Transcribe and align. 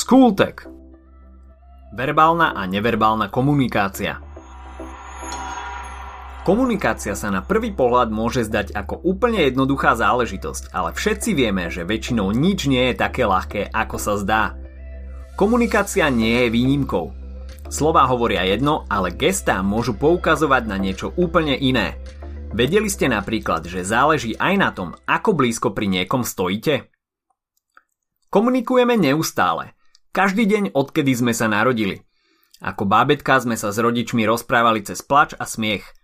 Skultek 0.00 0.64
Verbálna 1.92 2.56
a 2.56 2.64
neverbálna 2.64 3.28
komunikácia 3.28 4.16
Komunikácia 6.40 7.12
sa 7.12 7.28
na 7.28 7.44
prvý 7.44 7.76
pohľad 7.76 8.08
môže 8.08 8.48
zdať 8.48 8.72
ako 8.72 9.04
úplne 9.04 9.44
jednoduchá 9.44 10.00
záležitosť, 10.00 10.72
ale 10.72 10.96
všetci 10.96 11.36
vieme, 11.36 11.68
že 11.68 11.84
väčšinou 11.84 12.32
nič 12.32 12.64
nie 12.64 12.80
je 12.88 12.94
také 12.96 13.28
ľahké, 13.28 13.68
ako 13.76 13.96
sa 14.00 14.16
zdá. 14.16 14.56
Komunikácia 15.36 16.08
nie 16.08 16.48
je 16.48 16.48
výnimkou. 16.48 17.12
Slova 17.68 18.08
hovoria 18.08 18.48
jedno, 18.48 18.88
ale 18.88 19.12
gestá 19.12 19.60
môžu 19.60 20.00
poukazovať 20.00 20.64
na 20.64 20.80
niečo 20.80 21.12
úplne 21.12 21.60
iné. 21.60 22.00
Vedeli 22.56 22.88
ste 22.88 23.04
napríklad, 23.12 23.68
že 23.68 23.84
záleží 23.84 24.32
aj 24.40 24.54
na 24.56 24.72
tom, 24.72 24.96
ako 25.04 25.36
blízko 25.36 25.76
pri 25.76 25.92
niekom 25.92 26.24
stojíte? 26.24 26.88
Komunikujeme 28.32 28.96
neustále. 28.96 29.76
Každý 30.10 30.46
deň, 30.46 30.64
odkedy 30.74 31.14
sme 31.14 31.32
sa 31.32 31.46
narodili. 31.46 32.02
Ako 32.60 32.84
bábetka 32.84 33.40
sme 33.40 33.56
sa 33.56 33.72
s 33.72 33.78
rodičmi 33.80 34.26
rozprávali 34.26 34.84
cez 34.84 35.00
plač 35.00 35.32
a 35.38 35.46
smiech– 35.46 35.86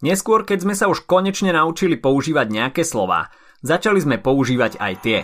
Neskôr, 0.00 0.48
keď 0.48 0.58
sme 0.64 0.74
sa 0.76 0.88
už 0.88 1.04
konečne 1.04 1.52
naučili 1.52 2.00
používať 2.00 2.48
nejaké 2.48 2.82
slová, 2.88 3.28
začali 3.60 4.00
sme 4.00 4.16
používať 4.16 4.80
aj 4.80 4.94
tie. 5.04 5.18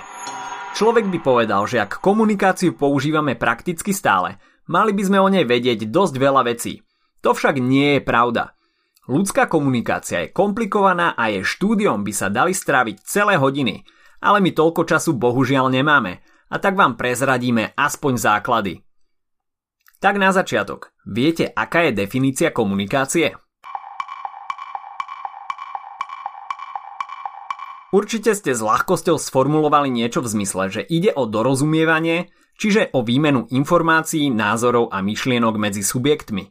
Človek 0.76 1.08
by 1.08 1.18
povedal, 1.24 1.64
že 1.64 1.80
ak 1.80 2.04
komunikáciu 2.04 2.76
používame 2.76 3.32
prakticky 3.40 3.96
stále, 3.96 4.36
mali 4.68 4.92
by 4.92 5.02
sme 5.08 5.18
o 5.24 5.32
nej 5.32 5.48
vedieť 5.48 5.88
dosť 5.88 6.14
veľa 6.20 6.42
vecí. 6.44 6.84
To 7.24 7.32
však 7.32 7.56
nie 7.56 7.96
je 7.96 8.00
pravda. 8.04 8.52
Ľudská 9.08 9.48
komunikácia 9.48 10.28
je 10.28 10.34
komplikovaná 10.36 11.16
a 11.16 11.32
jej 11.32 11.40
štúdiom 11.40 12.04
by 12.04 12.12
sa 12.12 12.28
dali 12.28 12.52
stráviť 12.52 13.00
celé 13.00 13.40
hodiny, 13.40 13.80
ale 14.20 14.44
my 14.44 14.52
toľko 14.52 14.84
času 14.84 15.16
bohužiaľ 15.16 15.72
nemáme 15.72 16.20
a 16.50 16.56
tak 16.62 16.78
vám 16.78 16.94
prezradíme 16.94 17.74
aspoň 17.74 18.12
základy. 18.18 18.74
Tak 19.96 20.20
na 20.20 20.30
začiatok, 20.30 20.92
viete 21.08 21.48
aká 21.48 21.88
je 21.88 21.92
definícia 21.96 22.52
komunikácie? 22.52 23.34
Určite 27.94 28.36
ste 28.36 28.52
s 28.52 28.60
ľahkosťou 28.60 29.16
sformulovali 29.16 29.88
niečo 29.88 30.20
v 30.20 30.28
zmysle, 30.36 30.68
že 30.68 30.82
ide 30.84 31.16
o 31.16 31.24
dorozumievanie, 31.24 32.28
čiže 32.60 32.92
o 32.92 33.00
výmenu 33.00 33.48
informácií, 33.48 34.28
názorov 34.28 34.92
a 34.92 35.00
myšlienok 35.00 35.54
medzi 35.56 35.80
subjektmi. 35.80 36.44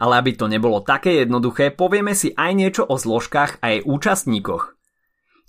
Ale 0.00 0.24
aby 0.24 0.32
to 0.34 0.48
nebolo 0.48 0.80
také 0.80 1.22
jednoduché, 1.22 1.70
povieme 1.70 2.16
si 2.16 2.32
aj 2.32 2.50
niečo 2.56 2.82
o 2.88 2.96
zložkách 2.96 3.60
a 3.60 3.76
jej 3.76 3.80
účastníkoch. 3.84 4.74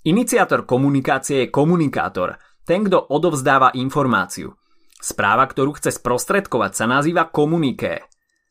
Iniciátor 0.06 0.68
komunikácie 0.68 1.46
je 1.46 1.52
komunikátor, 1.54 2.38
ten, 2.66 2.82
kto 2.82 2.98
odovzdáva 2.98 3.70
informáciu. 3.78 4.58
Správa, 4.98 5.46
ktorú 5.46 5.78
chce 5.78 5.94
sprostredkovať, 5.94 6.72
sa 6.74 6.84
nazýva 6.90 7.30
komuniké. 7.30 8.02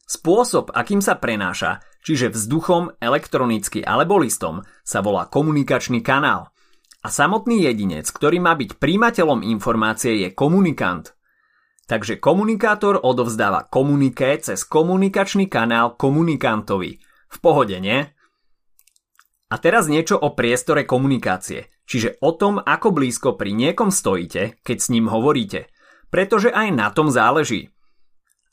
Spôsob, 0.08 0.72
akým 0.72 1.04
sa 1.04 1.20
prenáša, 1.20 1.84
čiže 2.06 2.32
vzduchom, 2.32 2.96
elektronicky 3.04 3.84
alebo 3.84 4.16
listom, 4.22 4.64
sa 4.88 5.04
volá 5.04 5.28
komunikačný 5.28 6.00
kanál. 6.00 6.56
A 7.04 7.12
samotný 7.12 7.68
jedinec, 7.68 8.08
ktorý 8.10 8.40
má 8.40 8.56
byť 8.56 8.80
príjimateľom 8.80 9.44
informácie, 9.46 10.26
je 10.26 10.30
komunikant. 10.32 11.14
Takže 11.86 12.18
komunikátor 12.18 12.98
odovzdáva 12.98 13.70
komuniké 13.70 14.42
cez 14.42 14.66
komunikačný 14.66 15.46
kanál 15.46 15.94
komunikantovi. 15.94 16.98
V 17.30 17.38
pohode, 17.44 17.78
nie? 17.78 18.15
A 19.46 19.62
teraz 19.62 19.86
niečo 19.86 20.18
o 20.18 20.34
priestore 20.34 20.90
komunikácie, 20.90 21.70
čiže 21.86 22.18
o 22.26 22.34
tom, 22.34 22.58
ako 22.58 22.90
blízko 22.90 23.38
pri 23.38 23.54
niekom 23.54 23.94
stojíte, 23.94 24.58
keď 24.66 24.78
s 24.82 24.90
ním 24.90 25.06
hovoríte. 25.06 25.70
Pretože 26.10 26.50
aj 26.50 26.68
na 26.74 26.90
tom 26.90 27.14
záleží. 27.14 27.70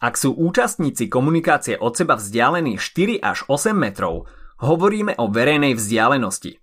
Ak 0.02 0.18
sú 0.18 0.34
účastníci 0.34 1.06
komunikácie 1.06 1.78
od 1.78 1.94
seba 1.94 2.18
vzdialení 2.18 2.76
4 2.76 3.22
až 3.22 3.46
8 3.46 3.72
metrov, 3.72 4.28
hovoríme 4.60 5.16
o 5.16 5.30
verejnej 5.30 5.78
vzdialenosti. 5.78 6.58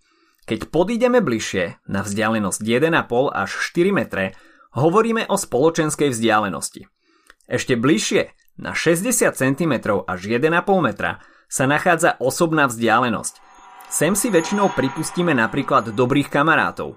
Keď 0.46 0.70
podídeme 0.70 1.22
bližšie, 1.24 1.86
na 1.88 2.04
vzdialenosť 2.04 2.60
1,5 2.62 3.32
až 3.32 3.50
4 3.50 3.96
metre, 3.96 4.26
hovoríme 4.76 5.26
o 5.26 5.36
spoločenskej 5.40 6.14
vzdialenosti. 6.14 6.86
Ešte 7.50 7.74
bližšie, 7.74 8.36
na 8.62 8.76
60 8.78 9.34
cm 9.34 9.74
až 10.06 10.20
1,5 10.20 10.52
metra, 10.86 11.24
sa 11.50 11.66
nachádza 11.66 12.20
osobná 12.22 12.70
vzdialenosť. 12.70 13.49
Sem 13.90 14.14
si 14.14 14.30
väčšinou 14.30 14.72
pripustíme 14.78 15.34
napríklad 15.34 15.92
dobrých 15.92 16.30
kamarátov. 16.30 16.96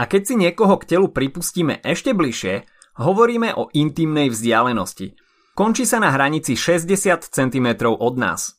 A 0.00 0.08
keď 0.08 0.22
si 0.24 0.34
niekoho 0.34 0.80
k 0.80 0.96
telu 0.96 1.12
pripustíme 1.12 1.84
ešte 1.84 2.16
bližšie, 2.16 2.64
hovoríme 2.98 3.52
o 3.54 3.70
intimnej 3.76 4.32
vzdialenosti– 4.32 5.08
Končí 5.54 5.86
sa 5.86 6.02
na 6.02 6.10
hranici 6.10 6.58
60 6.58 7.30
cm 7.30 7.86
od 7.86 8.14
nás. 8.18 8.58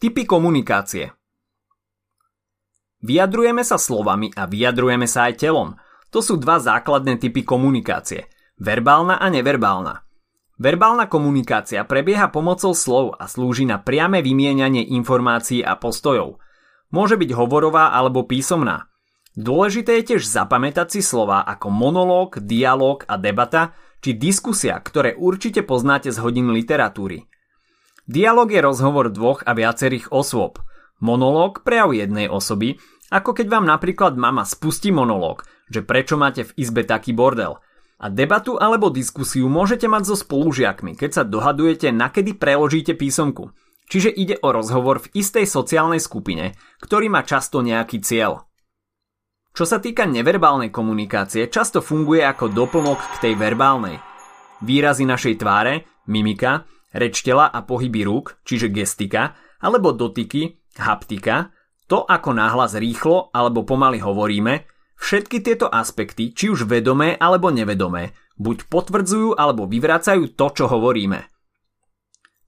Typy 0.00 0.24
komunikácie 0.24 1.12
Vyjadrujeme 3.04 3.60
sa 3.60 3.76
slovami 3.76 4.32
a 4.32 4.48
vyjadrujeme 4.48 5.04
sa 5.04 5.28
aj 5.28 5.44
telom. 5.44 5.76
To 6.08 6.24
sú 6.24 6.40
dva 6.40 6.56
základné 6.64 7.20
typy 7.20 7.44
komunikácie. 7.44 8.24
Verbálna 8.56 9.20
a 9.20 9.28
neverbálna. 9.28 10.00
Verbálna 10.56 11.12
komunikácia 11.12 11.84
prebieha 11.84 12.32
pomocou 12.32 12.72
slov 12.72 13.20
a 13.20 13.28
slúži 13.28 13.68
na 13.68 13.76
priame 13.76 14.24
vymienianie 14.24 14.96
informácií 14.96 15.60
a 15.60 15.76
postojov. 15.76 16.40
Môže 16.92 17.16
byť 17.16 17.30
hovorová 17.32 17.96
alebo 17.96 18.28
písomná. 18.28 18.92
Dôležité 19.32 19.96
je 20.00 20.14
tiež 20.14 20.28
zapamätať 20.28 20.92
si 20.92 21.00
slova 21.00 21.40
ako 21.40 21.72
monológ, 21.72 22.36
dialóg 22.44 23.08
a 23.08 23.16
debata, 23.16 23.72
či 24.04 24.12
diskusia, 24.12 24.76
ktoré 24.76 25.16
určite 25.16 25.64
poznáte 25.64 26.12
z 26.12 26.20
hodín 26.20 26.52
literatúry. 26.52 27.24
Dialóg 28.04 28.52
je 28.52 28.60
rozhovor 28.60 29.08
dvoch 29.08 29.40
a 29.48 29.56
viacerých 29.56 30.12
osôb. 30.12 30.60
Monológ 31.00 31.64
prejav 31.64 31.96
jednej 31.96 32.28
osoby, 32.28 32.76
ako 33.08 33.32
keď 33.32 33.46
vám 33.48 33.64
napríklad 33.64 34.20
mama 34.20 34.44
spustí 34.44 34.92
monológ, 34.92 35.48
že 35.72 35.80
prečo 35.80 36.20
máte 36.20 36.44
v 36.44 36.54
izbe 36.60 36.84
taký 36.84 37.16
bordel. 37.16 37.56
A 38.02 38.10
debatu 38.10 38.58
alebo 38.58 38.90
diskusiu 38.90 39.46
môžete 39.46 39.86
mať 39.86 40.12
so 40.12 40.16
spolužiakmi, 40.18 40.98
keď 40.98 41.10
sa 41.12 41.22
dohadujete, 41.22 41.94
nakedy 41.94 42.34
preložíte 42.34 42.98
písomku. 42.98 43.54
Čiže 43.90 44.10
ide 44.12 44.36
o 44.40 44.48
rozhovor 44.52 45.02
v 45.02 45.10
istej 45.16 45.46
sociálnej 45.48 46.00
skupine, 46.00 46.54
ktorý 46.80 47.10
má 47.12 47.22
často 47.26 47.60
nejaký 47.60 48.02
cieľ. 48.02 48.46
Čo 49.52 49.68
sa 49.68 49.84
týka 49.84 50.08
neverbálnej 50.08 50.72
komunikácie, 50.72 51.52
často 51.52 51.84
funguje 51.84 52.24
ako 52.24 52.48
doplnok 52.56 52.98
k 52.98 53.16
tej 53.28 53.34
verbálnej. 53.36 54.00
Výrazy 54.64 55.04
našej 55.04 55.44
tváre, 55.44 55.84
mimika, 56.08 56.64
reč 56.96 57.20
tela 57.20 57.52
a 57.52 57.60
pohyby 57.60 58.08
rúk, 58.08 58.40
čiže 58.48 58.72
gestika, 58.72 59.36
alebo 59.60 59.92
dotyky, 59.92 60.56
haptika, 60.80 61.52
to 61.84 62.00
ako 62.00 62.32
náhlas 62.32 62.72
rýchlo 62.72 63.28
alebo 63.36 63.68
pomaly 63.68 64.00
hovoríme, 64.00 64.64
všetky 64.96 65.44
tieto 65.44 65.68
aspekty, 65.68 66.32
či 66.32 66.48
už 66.48 66.64
vedomé 66.64 67.12
alebo 67.20 67.52
nevedomé, 67.52 68.16
buď 68.40 68.72
potvrdzujú 68.72 69.36
alebo 69.36 69.68
vyvracajú 69.68 70.32
to, 70.32 70.46
čo 70.56 70.64
hovoríme. 70.72 71.31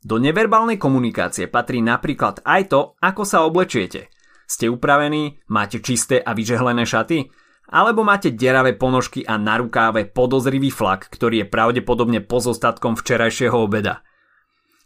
Do 0.04 0.20
neverbálnej 0.20 0.76
komunikácie 0.76 1.48
patrí 1.48 1.80
napríklad 1.80 2.44
aj 2.44 2.62
to, 2.68 2.80
ako 3.00 3.22
sa 3.24 3.42
oblečiete– 3.48 4.06
ste 4.44 4.68
upravení? 4.68 5.40
Máte 5.48 5.80
čisté 5.80 6.20
a 6.20 6.36
vyžehlené 6.36 6.84
šaty? 6.84 7.32
Alebo 7.72 8.04
máte 8.04 8.28
deravé 8.28 8.76
ponožky 8.76 9.24
a 9.24 9.40
na 9.40 9.56
rukáve 9.56 10.04
podozrivý 10.04 10.68
flak, 10.68 11.08
ktorý 11.08 11.44
je 11.44 11.46
pravdepodobne 11.48 12.20
pozostatkom 12.20 12.92
včerajšieho 12.94 13.56
obeda? 13.56 14.04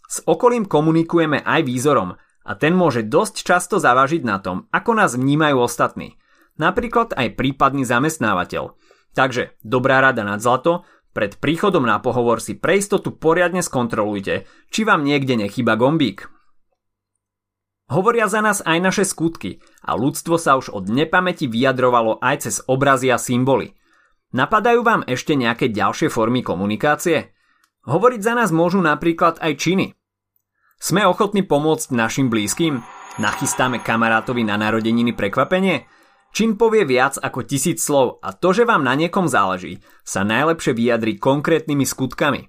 S 0.08 0.22
okolím 0.24 0.64
komunikujeme 0.64 1.42
aj 1.42 1.60
výzorom 1.66 2.14
a 2.48 2.52
ten 2.54 2.72
môže 2.72 3.04
dosť 3.04 3.44
často 3.44 3.76
zavážiť 3.82 4.22
na 4.24 4.38
tom, 4.40 4.70
ako 4.70 4.96
nás 4.96 5.18
vnímajú 5.18 5.58
ostatní. 5.58 6.16
Napríklad 6.56 7.12
aj 7.18 7.34
prípadný 7.34 7.82
zamestnávateľ. 7.82 8.78
Takže, 9.12 9.58
dobrá 9.66 9.98
rada 9.98 10.22
nad 10.22 10.38
zlato, 10.38 10.87
pred 11.19 11.35
príchodom 11.35 11.82
na 11.82 11.99
pohovor 11.99 12.38
si 12.38 12.55
pre 12.55 12.79
istotu 12.79 13.11
poriadne 13.11 13.59
skontrolujte, 13.59 14.47
či 14.70 14.87
vám 14.87 15.03
niekde 15.03 15.35
nechýba 15.35 15.75
gombík. 15.75 16.31
Hovoria 17.91 18.31
za 18.31 18.38
nás 18.38 18.62
aj 18.62 18.79
naše 18.79 19.03
skutky 19.03 19.59
a 19.82 19.99
ľudstvo 19.99 20.38
sa 20.38 20.55
už 20.55 20.70
od 20.70 20.87
nepamäti 20.87 21.50
vyjadrovalo 21.50 22.23
aj 22.23 22.47
cez 22.47 22.62
obrazy 22.70 23.11
a 23.11 23.19
symboly. 23.19 23.75
Napadajú 24.31 24.87
vám 24.87 25.03
ešte 25.11 25.35
nejaké 25.35 25.75
ďalšie 25.75 26.06
formy 26.06 26.47
komunikácie? 26.47 27.35
Hovoriť 27.82 28.20
za 28.23 28.38
nás 28.38 28.55
môžu 28.55 28.79
napríklad 28.79 29.43
aj 29.43 29.59
činy. 29.59 29.99
Sme 30.79 31.03
ochotní 31.03 31.43
pomôcť 31.43 31.99
našim 31.99 32.31
blízkym? 32.31 32.79
Nachystáme 33.19 33.82
kamarátovi 33.82 34.47
na 34.47 34.55
narodeniny 34.55 35.19
prekvapenie? 35.19 35.91
Čin 36.38 36.55
povie 36.55 36.87
viac 36.87 37.19
ako 37.19 37.43
tisíc 37.43 37.82
slov 37.82 38.23
a 38.23 38.31
to, 38.31 38.55
že 38.55 38.62
vám 38.62 38.87
na 38.87 38.94
niekom 38.94 39.26
záleží, 39.26 39.82
sa 40.06 40.23
najlepšie 40.23 40.70
vyjadri 40.70 41.19
konkrétnymi 41.19 41.82
skutkami. 41.82 42.46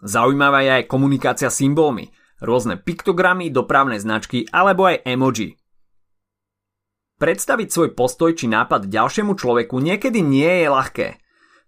Zaujímavá 0.00 0.64
je 0.64 0.80
aj 0.80 0.88
komunikácia 0.88 1.52
symbolmi– 1.52 2.08
rôzne 2.40 2.80
piktogramy, 2.80 3.52
dopravné 3.52 4.00
značky 4.00 4.48
alebo 4.48 4.88
aj 4.88 5.04
emoji. 5.04 5.60
Predstaviť 7.20 7.68
svoj 7.68 7.90
postoj 7.92 8.32
či 8.32 8.48
nápad 8.48 8.88
ďalšiemu 8.88 9.36
človeku 9.36 9.84
niekedy 9.84 10.24
nie 10.24 10.64
je 10.64 10.68
ľahké. 10.72 11.08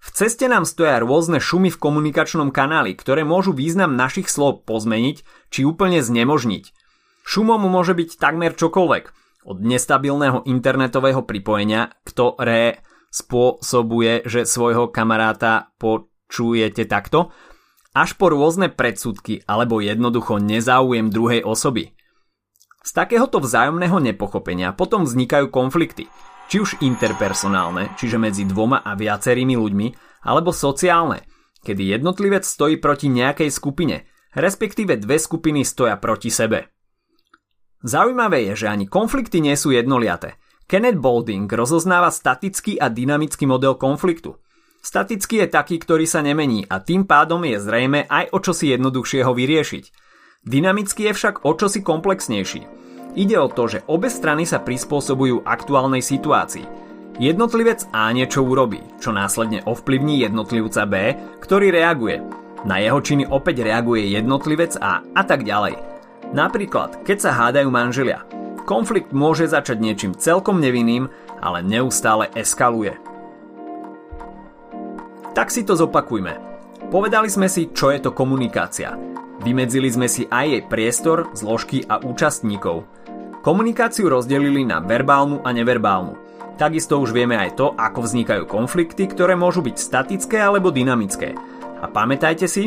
V 0.01 0.09
ceste 0.17 0.49
nám 0.49 0.65
stoja 0.65 1.05
rôzne 1.05 1.37
šumy 1.37 1.69
v 1.69 1.77
komunikačnom 1.77 2.49
kanáli, 2.49 2.97
ktoré 2.97 3.29
môžu 3.29 3.53
význam 3.53 3.93
našich 3.93 4.33
slov 4.33 4.65
pozmeniť 4.65 5.21
či 5.53 5.69
úplne 5.69 6.01
znemožniť. 6.01 6.73
Šumom 7.29 7.61
môže 7.69 7.93
byť 7.93 8.17
takmer 8.17 8.57
čokoľvek, 8.57 9.26
od 9.47 9.63
nestabilného 9.63 10.43
internetového 10.51 11.23
pripojenia, 11.23 11.95
ktoré 12.03 12.83
spôsobuje, 13.15 14.27
že 14.27 14.43
svojho 14.43 14.91
kamaráta 14.91 15.71
počujete 15.79 16.91
takto, 16.91 17.31
až 17.95 18.19
po 18.19 18.29
rôzne 18.29 18.69
predsudky 18.69 19.47
alebo 19.47 19.79
jednoducho 19.79 20.43
nezáujem 20.43 21.09
druhej 21.09 21.47
osoby. 21.47 21.95
Z 22.83 22.91
takéhoto 22.93 23.39
vzájomného 23.39 24.03
nepochopenia 24.03 24.75
potom 24.75 25.07
vznikajú 25.07 25.49
konflikty– 25.49 26.11
či 26.47 26.63
už 26.63 26.79
interpersonálne, 26.83 27.95
čiže 27.99 28.19
medzi 28.19 28.47
dvoma 28.47 28.83
a 28.83 28.95
viacerými 28.95 29.59
ľuďmi, 29.59 29.87
alebo 30.27 30.55
sociálne, 30.55 31.27
kedy 31.63 31.99
jednotlivec 31.99 32.47
stojí 32.47 32.79
proti 32.79 33.11
nejakej 33.11 33.51
skupine, 33.51 34.07
respektíve 34.35 34.99
dve 34.99 35.19
skupiny 35.19 35.67
stoja 35.67 35.99
proti 35.99 36.31
sebe. 36.31 36.71
Zaujímavé 37.85 38.53
je, 38.53 38.65
že 38.65 38.73
ani 38.73 38.89
konflikty 38.89 39.45
nie 39.45 39.59
sú 39.59 39.75
jednoliaté. 39.75 40.39
Kenneth 40.67 40.99
Boulding 40.99 41.47
rozoznáva 41.51 42.11
statický 42.11 42.81
a 42.81 42.91
dynamický 42.91 43.47
model 43.47 43.77
konfliktu. 43.77 44.39
Statický 44.81 45.43
je 45.43 45.49
taký, 45.51 45.77
ktorý 45.83 46.07
sa 46.07 46.23
nemení 46.23 46.63
a 46.67 46.79
tým 46.79 47.05
pádom 47.05 47.43
je 47.43 47.59
zrejme 47.59 48.07
aj 48.07 48.31
o 48.35 48.39
čosi 48.39 48.75
jednoduchšie 48.75 49.27
ho 49.27 49.35
vyriešiť. 49.35 49.85
Dynamický 50.47 51.11
je 51.11 51.13
však 51.15 51.43
o 51.43 51.53
čosi 51.59 51.83
komplexnejší 51.83 52.87
Ide 53.17 53.41
o 53.41 53.49
to, 53.49 53.65
že 53.65 53.81
obe 53.89 54.13
strany 54.13 54.45
sa 54.45 54.61
prispôsobujú 54.61 55.49
aktuálnej 55.49 56.05
situácii. 56.05 56.69
Jednotlivec 57.17 57.89
A 57.97 58.13
niečo 58.13 58.45
urobí, 58.45 58.85
čo 59.01 59.09
následne 59.09 59.65
ovplyvní 59.65 60.21
jednotlivca 60.21 60.85
B, 60.85 61.17
ktorý 61.41 61.73
reaguje. 61.73 62.21
Na 62.69 62.77
jeho 62.77 63.01
činy 63.01 63.25
opäť 63.25 63.65
reaguje 63.65 64.13
jednotlivec 64.13 64.77
A 64.85 65.01
a 65.01 65.23
tak 65.25 65.49
ďalej. 65.49 65.96
Napríklad, 66.35 67.03
keď 67.07 67.19
sa 67.19 67.31
hádajú 67.35 67.69
manželia. 67.71 68.25
Konflikt 68.67 69.15
môže 69.15 69.47
začať 69.47 69.79
niečím 69.79 70.13
celkom 70.19 70.59
nevinným, 70.59 71.07
ale 71.39 71.63
neustále 71.63 72.27
eskaluje. 72.35 72.99
Tak 75.37 75.53
si 75.53 75.63
to 75.63 75.79
zopakujme. 75.79 76.35
Povedali 76.91 77.31
sme 77.31 77.47
si, 77.47 77.71
čo 77.71 77.95
je 77.95 78.03
to 78.03 78.11
komunikácia. 78.11 78.97
Vymedzili 79.45 79.87
sme 79.93 80.11
si 80.11 80.27
aj 80.27 80.47
jej 80.49 80.63
priestor, 80.67 81.31
zložky 81.37 81.85
a 81.87 82.03
účastníkov– 82.03 82.83
Komunikáciu 83.47 84.11
rozdelili 84.11 84.67
na 84.67 84.83
verbálnu 84.83 85.39
a 85.47 85.55
neverbálnu. 85.55 86.19
Takisto 86.59 86.99
už 86.99 87.15
vieme 87.15 87.39
aj 87.39 87.55
to, 87.55 87.79
ako 87.79 88.03
vznikajú 88.03 88.43
konflikty, 88.43 89.07
ktoré 89.07 89.39
môžu 89.39 89.63
byť 89.63 89.79
statické 89.79 90.43
alebo 90.43 90.75
dynamické. 90.75 91.31
A 91.79 91.87
pamätajte 91.87 92.51
si, 92.51 92.67